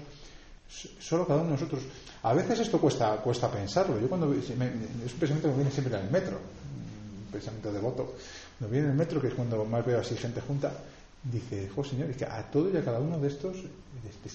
solo 1.00 1.27
cada 1.27 1.41
uno 1.41 1.51
de 1.51 1.55
nosotros. 1.55 1.83
A 2.23 2.33
veces 2.33 2.59
esto 2.59 2.79
cuesta, 2.79 3.17
cuesta 3.17 3.51
pensarlo. 3.51 4.00
Yo 4.00 4.07
cuando 4.07 4.33
es 4.33 4.50
un 4.50 5.19
pensamiento 5.19 5.47
que 5.47 5.47
me 5.50 5.55
viene 5.55 5.71
siempre 5.71 5.97
en 5.97 6.05
el 6.05 6.11
metro, 6.11 6.38
un 6.38 7.31
pensamiento 7.31 7.71
devoto. 7.73 8.15
Cuando 8.62 8.74
viene 8.74 8.86
en 8.86 8.91
el 8.91 8.98
metro, 8.98 9.20
que 9.20 9.30
es 9.30 9.34
cuando 9.34 9.65
más 9.65 9.84
veo 9.84 10.00
así 10.00 10.15
gente 10.15 10.39
junta, 10.39 10.72
dice, 11.24 11.68
jo 11.75 11.84
señor, 11.84 12.12
es 12.12 12.18
que 12.18 12.25
a 12.25 12.44
todo 12.44 12.70
y 12.70 12.77
a 12.77 12.86
cada 12.86 13.00
uno 13.00 13.18
de 13.18 13.27
estos 13.27 13.58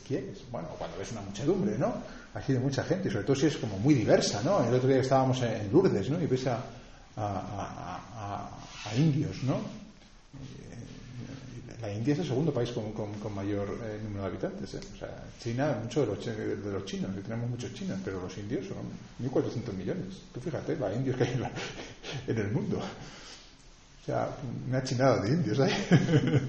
quieres. 0.04 0.38
Bueno, 0.50 0.66
cuando 0.76 0.98
ves 0.98 1.12
una 1.12 1.20
muchedumbre, 1.20 1.78
¿no? 1.78 1.94
Así 2.34 2.52
de 2.52 2.58
mucha 2.58 2.82
gente, 2.82 3.08
sobre 3.08 3.22
todo 3.22 3.36
si 3.36 3.46
es 3.46 3.56
como 3.56 3.78
muy 3.78 3.94
diversa, 3.94 4.42
¿no? 4.42 4.66
El 4.66 4.74
otro 4.74 4.88
día 4.88 4.98
estábamos 4.98 5.40
en 5.42 5.70
Lourdes, 5.70 6.10
¿no? 6.10 6.20
Y 6.20 6.26
ves 6.26 6.44
a, 6.48 6.60
indios, 8.96 9.44
¿no? 9.44 9.54
Eh, 9.54 9.60
la 11.80 11.92
India 11.92 12.14
es 12.14 12.18
el 12.18 12.26
segundo 12.26 12.52
país 12.52 12.70
con, 12.70 12.90
con, 12.92 13.32
mayor 13.32 13.78
eh, 13.84 14.00
número 14.02 14.22
de 14.22 14.26
habitantes. 14.26 14.74
¿eh? 14.74 14.80
O 14.92 14.96
sea, 14.98 15.22
China, 15.40 15.78
mucho 15.80 16.00
de 16.00 16.06
los, 16.06 16.26
de 16.26 16.72
los 16.72 16.84
chinos, 16.84 17.12
tenemos 17.22 17.48
muchos 17.48 17.72
chinos, 17.74 18.00
pero 18.04 18.20
los 18.20 18.36
indios 18.38 18.66
son 18.66 18.78
1.400 19.24 19.72
millones. 19.72 20.16
Tú 20.34 20.40
fíjate, 20.40 20.76
la 20.76 20.92
indios 20.92 21.16
que 21.16 21.22
hay 21.22 21.40
en 22.26 22.38
el 22.38 22.50
mundo. 22.50 22.82
O 24.06 24.08
sea, 24.08 24.28
una 24.68 24.84
chinada 24.84 25.20
de 25.20 25.30
indios 25.30 25.58
¿eh? 25.58 25.68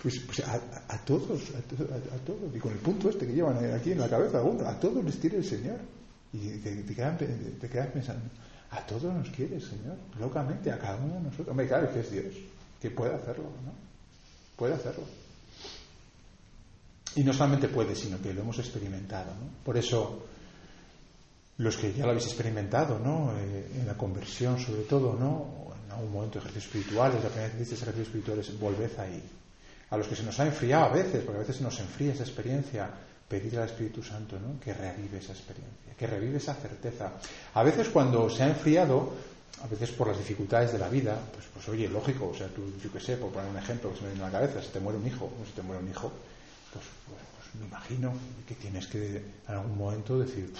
pues, 0.00 0.20
pues 0.20 0.38
a, 0.46 0.98
todos, 1.04 1.40
a, 1.50 2.18
todos, 2.24 2.54
y 2.54 2.58
con 2.60 2.70
el 2.70 2.78
punto 2.78 3.10
este 3.10 3.26
que 3.26 3.32
llevan 3.32 3.56
aquí 3.74 3.90
en 3.90 3.98
la 3.98 4.08
cabeza, 4.08 4.38
a 4.38 4.78
todos 4.78 5.04
les 5.04 5.16
quiere 5.16 5.38
el 5.38 5.44
Señor. 5.44 5.80
Y 6.32 6.58
te, 6.58 6.76
te, 6.76 6.94
quedas, 6.94 7.90
pensando, 7.90 8.22
a 8.70 8.86
todos 8.86 9.12
nos 9.12 9.30
quiere 9.30 9.56
el 9.56 9.62
Señor, 9.62 9.96
locamente, 10.20 10.70
a 10.70 10.78
cada 10.78 10.98
uno 10.98 11.14
de 11.14 11.20
nosotros. 11.22 11.48
Hombre, 11.48 11.66
claro 11.66 11.92
que 11.92 12.00
es 12.00 12.10
Dios, 12.12 12.34
que 12.80 12.92
puede 12.92 13.16
hacerlo, 13.16 13.50
¿no? 13.64 13.72
Puede 14.54 14.74
hacerlo. 14.74 15.02
Y 17.16 17.24
no 17.24 17.32
solamente 17.32 17.66
puede, 17.66 17.96
sino 17.96 18.22
que 18.22 18.32
lo 18.32 18.42
hemos 18.42 18.60
experimentado, 18.60 19.34
¿no? 19.34 19.64
Por 19.64 19.76
eso, 19.76 20.24
los 21.56 21.76
que 21.76 21.92
ya 21.94 22.04
lo 22.04 22.10
habéis 22.10 22.26
experimentado, 22.26 23.00
¿no? 23.00 23.36
Eh, 23.36 23.72
en 23.80 23.86
la 23.88 23.96
conversión, 23.96 24.60
sobre 24.60 24.82
todo, 24.82 25.14
¿no? 25.18 25.67
Un 25.98 26.12
momento 26.12 26.38
de 26.38 26.46
ejercicios 26.46 26.74
espirituales, 26.74 27.22
la 27.22 27.28
primera 27.28 27.48
vez 27.48 27.56
que 27.56 27.62
hiciste 27.62 27.82
ejercicios 27.82 28.08
espirituales, 28.08 28.60
volved 28.60 28.98
ahí. 28.98 29.22
A 29.90 29.96
los 29.96 30.06
que 30.06 30.16
se 30.16 30.22
nos 30.22 30.38
ha 30.38 30.46
enfriado 30.46 30.84
a 30.84 30.88
veces, 30.88 31.22
porque 31.24 31.38
a 31.38 31.40
veces 31.40 31.60
nos 31.60 31.78
enfría 31.80 32.12
esa 32.12 32.22
experiencia, 32.22 32.90
pedir 33.28 33.58
al 33.58 33.68
Espíritu 33.68 34.02
Santo 34.02 34.38
que 34.62 34.72
revive 34.72 35.18
esa 35.18 35.32
experiencia, 35.32 35.94
que 35.96 36.06
revive 36.06 36.38
esa 36.38 36.54
certeza. 36.54 37.12
A 37.54 37.62
veces 37.62 37.88
cuando 37.88 38.28
se 38.30 38.42
ha 38.42 38.48
enfriado, 38.48 39.12
a 39.62 39.66
veces 39.66 39.90
por 39.90 40.08
las 40.08 40.18
dificultades 40.18 40.72
de 40.72 40.78
la 40.78 40.88
vida, 40.88 41.18
pues, 41.32 41.46
pues 41.52 41.68
oye, 41.68 41.88
lógico, 41.88 42.28
o 42.28 42.34
sea, 42.34 42.48
tú, 42.48 42.72
yo 42.82 42.90
qué 42.92 43.00
sé, 43.00 43.16
por 43.16 43.30
poner 43.30 43.50
un 43.50 43.58
ejemplo 43.58 43.90
que 43.90 43.96
se 43.96 44.02
me 44.02 44.10
viene 44.10 44.24
a 44.24 44.28
la 44.28 44.32
cabeza, 44.32 44.62
si 44.62 44.68
te 44.68 44.80
muere 44.80 44.98
un 44.98 45.06
hijo, 45.06 45.26
o 45.26 45.46
si 45.46 45.52
te 45.52 45.62
muere 45.62 45.82
un 45.82 45.90
hijo, 45.90 46.10
pues, 46.72 46.84
pues, 47.06 47.20
pues 47.36 47.54
me 47.60 47.66
imagino 47.66 48.12
que 48.46 48.54
tienes 48.54 48.86
que 48.86 49.16
en 49.16 49.54
algún 49.54 49.76
momento 49.76 50.18
decir, 50.18 50.52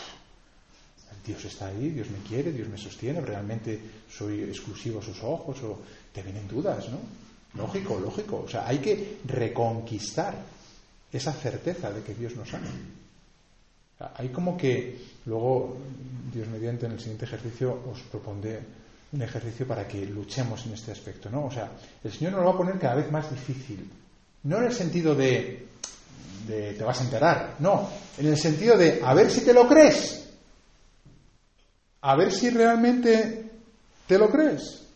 Dios 1.25 1.45
está 1.45 1.69
ahí, 1.69 1.91
Dios 1.91 2.09
me 2.11 2.19
quiere, 2.19 2.53
Dios 2.53 2.69
me 2.69 2.79
sostiene, 2.79 3.21
realmente 3.21 3.81
soy 4.11 4.45
exclusivo 4.45 5.01
a 5.01 5.03
sus 5.03 5.23
ojos, 5.23 5.63
o 5.63 5.79
te 6.13 6.23
vienen 6.23 6.49
dudas, 6.49 6.89
¿no? 6.89 6.99
Lógico, 7.55 7.99
lógico. 7.99 8.43
O 8.45 8.49
sea, 8.49 8.67
hay 8.67 8.79
que 8.79 9.19
reconquistar 9.25 10.35
esa 11.13 11.33
certeza 11.33 11.91
de 11.91 12.03
que 12.03 12.15
Dios 12.15 12.37
nos 12.37 12.53
ama. 12.53 12.71
hay 14.15 14.29
como 14.29 14.57
que 14.57 14.99
luego, 15.27 15.77
Dios 16.33 16.49
mediante, 16.49 16.87
en 16.87 16.93
el 16.93 17.01
siguiente 17.01 17.25
ejercicio 17.25 17.83
os 17.91 18.01
propondré 18.03 18.61
un 19.11 19.23
ejercicio 19.23 19.67
para 19.67 19.89
que 19.89 20.05
luchemos 20.05 20.67
en 20.67 20.75
este 20.75 20.93
aspecto, 20.93 21.31
¿no? 21.31 21.47
O 21.47 21.51
sea, 21.51 21.73
el 22.05 22.13
Señor 22.13 22.33
nos 22.33 22.43
lo 22.43 22.49
va 22.49 22.55
a 22.55 22.59
poner 22.59 22.79
cada 22.79 22.97
vez 22.97 23.11
más 23.11 23.31
difícil. 23.31 23.91
No 24.45 24.59
en 24.59 24.65
el 24.65 24.73
sentido 24.73 25.15
de, 25.15 25.67
de 26.47 26.75
te 26.75 26.85
vas 26.85 27.01
a 27.01 27.05
enterar, 27.05 27.57
no, 27.59 27.89
en 28.19 28.27
el 28.27 28.37
sentido 28.37 28.77
de 28.77 29.01
a 29.03 29.15
ver 29.15 29.31
si 29.31 29.41
te 29.41 29.55
lo 29.55 29.67
crees 29.67 30.28
a 32.01 32.17
ver 32.17 32.33
si 32.33 32.51
realmente 32.51 33.51
te 34.07 34.19
lo 34.19 34.31
crees. 34.31 34.87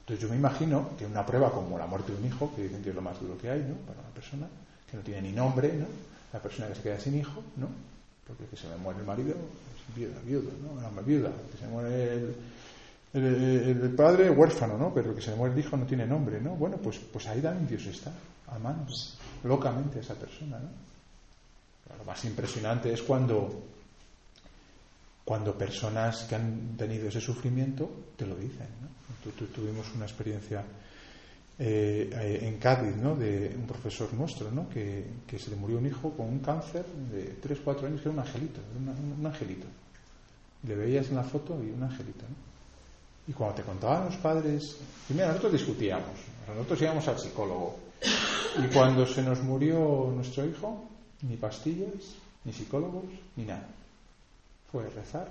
Entonces 0.00 0.22
yo 0.22 0.28
me 0.28 0.36
imagino 0.36 0.90
que 0.98 1.06
una 1.06 1.24
prueba 1.24 1.50
como 1.50 1.78
la 1.78 1.86
muerte 1.86 2.12
de 2.12 2.18
un 2.18 2.26
hijo, 2.26 2.52
que 2.54 2.62
dicen 2.62 2.82
que 2.82 2.90
es 2.90 2.94
lo 2.94 3.00
más 3.00 3.18
duro 3.20 3.38
que 3.38 3.50
hay, 3.50 3.60
¿no? 3.60 3.74
Para 3.86 4.00
una 4.00 4.10
persona 4.10 4.46
que 4.90 4.96
no 4.96 5.02
tiene 5.02 5.22
ni 5.22 5.32
nombre, 5.32 5.72
¿no? 5.72 5.86
La 6.32 6.40
persona 6.40 6.68
que 6.68 6.74
se 6.74 6.82
queda 6.82 7.00
sin 7.00 7.18
hijo, 7.18 7.42
¿no? 7.56 7.68
Porque 8.26 8.44
que 8.46 8.56
se 8.56 8.68
me 8.68 8.76
muere 8.76 9.00
el 9.00 9.06
marido 9.06 9.30
es 9.30 9.96
viuda, 9.96 10.14
viudo, 10.24 10.50
¿no? 10.62 10.72
Una 10.72 11.00
viuda. 11.00 11.30
Que 11.50 11.58
se 11.58 11.66
muere 11.66 12.34
el, 13.14 13.94
padre 13.96 14.30
huérfano, 14.30 14.76
¿no? 14.76 14.92
Pero 14.92 15.14
que 15.14 15.22
se 15.22 15.34
muere 15.34 15.54
el 15.54 15.60
hijo 15.60 15.76
no 15.76 15.86
tiene 15.86 16.06
nombre, 16.06 16.40
¿no? 16.40 16.50
Bueno, 16.50 16.76
pues, 16.76 16.98
pues 16.98 17.26
ahí 17.26 17.40
también 17.40 17.66
Dios 17.66 17.86
está, 17.86 18.12
amando 18.48 18.92
locamente 19.44 19.98
a 19.98 20.02
esa 20.02 20.14
persona, 20.14 20.58
¿no? 20.58 21.96
Lo 21.96 22.04
más 22.04 22.24
impresionante 22.24 22.92
es 22.92 23.02
cuando, 23.02 23.62
cuando 25.24 25.56
personas 25.56 26.24
que 26.24 26.34
han 26.34 26.76
tenido 26.76 27.08
ese 27.08 27.20
sufrimiento 27.20 28.12
te 28.16 28.26
lo 28.26 28.36
dicen, 28.36 28.68
¿no? 28.80 28.88
tuvimos 29.54 29.86
una 29.94 30.04
experiencia 30.04 30.62
eh, 31.56 32.10
eh, 32.12 32.38
en 32.42 32.58
Cádiz, 32.58 32.96
¿no? 32.96 33.14
De 33.14 33.54
un 33.56 33.64
profesor 33.64 34.12
nuestro, 34.12 34.50
¿no? 34.50 34.68
Que, 34.68 35.06
se 35.38 35.50
le 35.50 35.56
murió 35.56 35.78
un 35.78 35.86
hijo 35.86 36.10
con 36.10 36.26
un 36.26 36.40
cáncer 36.40 36.84
de 36.84 37.36
3, 37.40 37.60
4 37.62 37.86
años, 37.86 38.00
que 38.00 38.08
era 38.08 38.12
un 38.12 38.18
angelito, 38.18 38.60
un, 38.76 39.26
angelito. 39.26 39.66
Le 40.66 40.74
veías 40.74 41.08
en 41.10 41.16
la 41.16 41.22
foto 41.22 41.62
y 41.62 41.70
un 41.70 41.82
angelito. 41.82 42.24
Y 43.28 43.32
cuando 43.32 43.54
te 43.56 43.62
contaban 43.62 44.06
los 44.06 44.16
padres, 44.16 44.78
primero 45.06 45.28
nosotros 45.28 45.52
discutíamos, 45.52 46.18
nosotros 46.48 46.82
íbamos 46.82 47.08
al 47.08 47.18
psicólogo. 47.18 47.78
Y 48.58 48.72
cuando 48.72 49.06
se 49.06 49.22
nos 49.22 49.40
murió 49.42 50.12
nuestro 50.14 50.44
hijo, 50.44 50.88
ni 51.22 51.36
pastillas, 51.36 52.16
ni 52.44 52.52
psicólogos, 52.52 53.04
ni 53.36 53.44
nada. 53.44 53.68
Fue 54.74 54.90
rezar, 54.90 55.28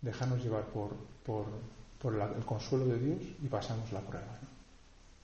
dejarnos 0.00 0.44
llevar 0.44 0.62
por, 0.66 0.94
por, 1.26 1.44
por 1.98 2.14
el 2.14 2.44
consuelo 2.44 2.86
de 2.86 2.96
Dios 3.00 3.18
y 3.42 3.48
pasamos 3.48 3.90
la 3.90 3.98
prueba. 3.98 4.38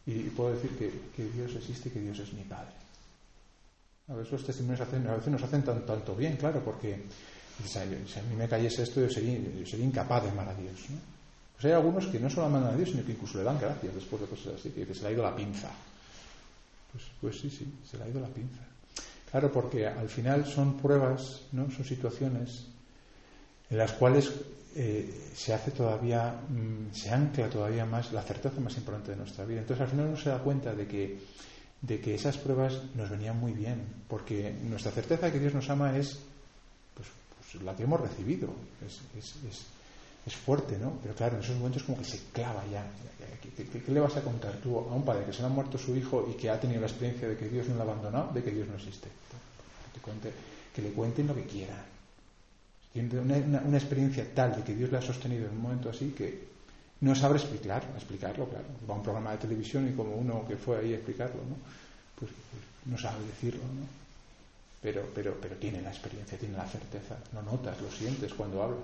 Y, 0.05 0.23
puedo 0.31 0.51
decir 0.53 1.01
que, 1.15 1.25
Dios 1.31 1.55
existe 1.55 1.93
que 1.93 2.01
Dios 2.01 2.19
es 2.19 2.33
mi 2.33 2.43
Padre. 2.43 2.73
A 4.09 4.15
veces 4.15 4.33
los 4.33 4.45
testimonios 4.45 4.81
hacen, 4.81 5.07
a 5.07 5.15
veces 5.15 5.29
nos 5.29 5.41
hacen 5.45 5.63
tanto 5.63 6.17
bien, 6.17 6.39
claro, 6.39 6.61
porque 6.65 7.05
si 7.65 7.79
a 7.79 7.85
mí 7.85 8.35
me 8.37 8.49
cayese 8.49 8.83
esto 8.83 9.01
yo 9.01 9.09
sería, 9.09 9.39
sería 9.65 9.87
incapaz 9.87 10.25
de 10.25 10.31
amar 10.31 10.49
a 10.49 10.55
Dios. 10.57 10.91
¿no? 10.91 10.97
Pues 11.55 11.67
hay 11.67 11.71
algunos 11.71 12.05
que 12.07 12.19
no 12.19 12.29
solo 12.29 12.47
aman 12.47 12.65
a 12.65 12.75
Dios, 12.75 12.91
sino 12.91 13.05
que 13.05 13.13
incluso 13.13 13.39
le 13.39 13.45
dan 13.45 13.61
gracias 13.61 13.95
después 13.95 14.23
de 14.23 14.27
cosas 14.27 14.55
así, 14.55 14.71
que 14.71 14.93
se 14.93 15.03
le 15.03 15.07
ha 15.07 15.13
ido 15.13 15.23
la 15.23 15.37
pinza. 15.37 15.71
Pues, 16.91 17.05
pues 17.21 17.39
sí, 17.39 17.49
sí, 17.49 17.73
se 17.89 17.97
le 17.97 18.03
ha 18.03 18.09
ido 18.09 18.19
la 18.19 18.27
pinza. 18.27 18.63
Claro, 19.31 19.53
porque 19.53 19.87
al 19.87 20.09
final 20.09 20.45
son 20.45 20.77
pruebas, 20.79 21.43
¿no? 21.53 21.71
son 21.71 21.85
situaciones 21.85 22.67
en 23.71 23.79
las 23.79 23.93
cuales 23.93 24.33
eh, 24.77 25.31
se 25.35 25.53
hace 25.53 25.71
todavía, 25.71 26.41
mm, 26.49 26.95
se 26.95 27.11
ancla 27.11 27.49
todavía 27.49 27.85
más 27.85 28.13
la 28.13 28.23
certeza 28.23 28.61
más 28.61 28.77
importante 28.77 29.13
de 29.13 29.17
nuestra 29.17 29.45
vida. 29.45 29.61
Entonces 29.61 29.83
al 29.83 29.91
final 29.91 30.07
uno 30.07 30.17
se 30.17 30.31
da 30.31 30.39
cuenta 30.39 30.75
de 30.75 30.87
que, 30.87 31.19
de 31.81 32.01
que 32.01 32.15
esas 32.15 32.37
pruebas 32.39 32.81
nos 32.95 33.11
venían 33.11 33.39
muy 33.39 33.53
bien, 33.53 33.83
porque 34.09 34.55
nuestra 34.65 34.93
certeza 34.93 35.27
de 35.27 35.33
que 35.33 35.41
Dios 35.41 35.55
nos 35.55 35.69
ama 35.71 35.97
es 35.97 36.19
pues, 36.95 37.09
pues 37.39 37.63
la 37.63 37.75
que 37.75 37.85
hemos 37.85 38.01
recibido, 38.01 38.49
es, 38.87 39.01
es 39.17 39.67
es 40.29 40.37
fuerte, 40.37 40.79
¿no? 40.79 40.93
Pero 41.03 41.15
claro, 41.15 41.37
en 41.37 41.43
esos 41.43 41.57
momentos 41.57 41.83
como 41.83 41.99
que 41.99 42.05
se 42.05 42.21
clava 42.33 42.63
ya. 42.71 42.85
¿Qué, 43.57 43.93
le 43.93 44.01
vas 44.01 44.17
a 44.17 44.23
contar 44.23 44.57
tú 44.63 44.79
a 44.79 44.95
un 44.95 45.05
padre 45.05 45.25
que 45.25 45.33
se 45.33 45.41
le 45.41 45.47
ha 45.47 45.51
muerto 45.51 45.79
su 45.79 45.97
hijo 45.97 46.29
y 46.31 46.35
que 46.35 46.51
ha 46.51 46.61
tenido 46.61 46.81
la 46.81 46.87
experiencia 46.87 47.27
de 47.29 47.37
que 47.37 47.49
Dios 47.49 47.67
no 47.69 47.75
lo 47.75 47.81
ha 47.81 47.85
abandonado, 47.85 48.33
de 48.33 48.43
que 48.43 48.51
Dios 48.51 48.69
no 48.69 48.77
existe? 48.77 49.09
Que, 50.75 50.83
le 50.83 50.91
cuenten 50.93 51.27
lo 51.27 51.35
que 51.35 51.45
quieran. 51.45 51.83
Tiene 52.93 53.21
una, 53.21 53.77
experiencia 53.77 54.25
tal 54.35 54.57
de 54.57 54.63
que 54.63 54.75
Dios 54.75 54.91
le 54.91 54.99
ha 54.99 55.03
sostenido 55.03 55.47
en 55.47 55.53
un 55.53 55.63
momento 55.63 55.91
así 55.91 56.11
que 56.17 56.49
no 57.01 57.15
sabe 57.15 57.37
explicar, 57.37 57.85
explicarlo, 57.95 58.49
claro. 58.49 58.65
Va 58.89 58.95
a 58.95 58.97
un 58.97 59.03
programa 59.03 59.33
de 59.33 59.39
televisión 59.39 59.89
y 59.89 59.93
como 59.93 60.17
uno 60.17 60.47
que 60.49 60.57
fue 60.57 60.79
ahí 60.79 60.93
a 60.93 60.97
explicarlo, 60.97 61.37
¿no? 61.37 61.57
Pues, 62.19 62.33
pues 62.33 62.63
no 62.87 62.99
sabe 62.99 63.25
decirlo, 63.27 63.63
¿no? 63.63 63.87
Pero, 64.83 65.09
pero, 65.15 65.37
pero 65.41 65.57
tiene 65.57 65.83
la 65.83 65.91
experiencia, 65.91 66.39
tiene 66.39 66.57
la 66.57 66.67
certeza, 66.67 67.17
lo 67.35 67.43
notas, 67.43 67.81
lo 67.81 67.91
sientes 67.91 68.33
cuando 68.35 68.63
habla. 68.63 68.79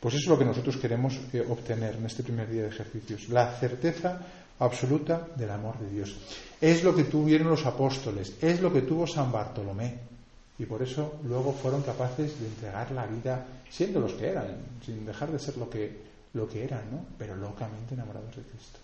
Pues 0.00 0.14
eso 0.14 0.24
es 0.24 0.28
lo 0.28 0.38
que 0.38 0.44
nosotros 0.44 0.76
queremos 0.76 1.18
eh, 1.32 1.44
obtener 1.48 1.96
en 1.96 2.06
este 2.06 2.22
primer 2.22 2.48
día 2.48 2.62
de 2.62 2.68
ejercicios, 2.68 3.28
la 3.28 3.52
certeza 3.58 4.20
absoluta 4.58 5.26
del 5.34 5.50
amor 5.50 5.78
de 5.78 5.90
Dios. 5.90 6.16
Es 6.60 6.84
lo 6.84 6.94
que 6.94 7.04
tuvieron 7.04 7.48
los 7.48 7.66
apóstoles, 7.66 8.34
es 8.40 8.60
lo 8.60 8.72
que 8.72 8.82
tuvo 8.82 9.06
San 9.06 9.32
Bartolomé. 9.32 10.13
Y 10.58 10.66
por 10.66 10.82
eso 10.82 11.18
luego 11.24 11.52
fueron 11.52 11.82
capaces 11.82 12.38
de 12.38 12.46
entregar 12.46 12.90
la 12.92 13.06
vida, 13.06 13.44
siendo 13.68 14.00
los 14.00 14.12
que 14.12 14.28
eran, 14.28 14.56
sin 14.84 15.04
dejar 15.04 15.32
de 15.32 15.38
ser 15.38 15.56
lo 15.56 15.68
que, 15.68 15.96
lo 16.34 16.48
que 16.48 16.64
eran, 16.64 16.90
¿no? 16.90 17.04
pero 17.18 17.34
locamente 17.34 17.94
enamorados 17.94 18.36
de 18.36 18.42
Cristo, 18.42 18.78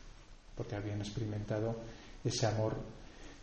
porque 0.56 0.74
habían 0.74 1.00
experimentado 1.00 1.76
ese 2.24 2.46
amor 2.46 2.74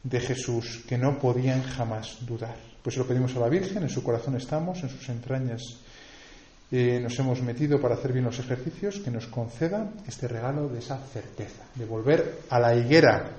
de 0.04 0.20
Jesús 0.20 0.84
que 0.88 0.98
no 0.98 1.18
podían 1.20 1.64
jamás 1.64 2.18
dudar. 2.26 2.56
Pues 2.84 2.98
lo 2.98 3.08
pedimos 3.08 3.36
a 3.36 3.40
la 3.40 3.50
Virgen, 3.50 3.84
en 3.84 3.90
su 3.90 4.04
corazón 4.04 4.36
estamos, 4.36 4.84
en 4.84 4.90
sus 4.90 5.08
entrañas 5.10 5.62
eh, 6.70 7.00
nos 7.02 7.18
hemos 7.20 7.42
metido 7.42 7.80
para 7.80 7.96
hacer 7.96 8.12
bien 8.12 8.26
los 8.26 8.40
ejercicios, 8.40 9.00
que 9.00 9.10
nos 9.10 9.28
conceda 9.28 9.90
este 10.06 10.28
regalo 10.28 10.68
de 10.68 10.80
esa 10.80 10.98
certeza, 10.98 11.64
de 11.76 11.86
volver 11.86 12.40
a 12.50 12.60
la 12.60 12.76
higuera 12.76 13.32